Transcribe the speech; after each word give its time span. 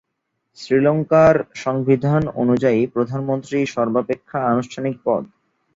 শ্রীলঙ্কার 0.57 1.35
সংবিধান 1.55 2.21
অনুযায়ী 2.35 2.81
প্রধানমন্ত্রী 2.87 3.57
সর্বাপেক্ষা 3.67 4.39
আনুষ্ঠানিক 4.45 4.95
পদ। 5.05 5.23